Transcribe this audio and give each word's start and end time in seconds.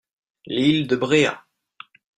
l'île 0.47 0.87
de 0.87 0.95
Bréhat. 0.95 1.45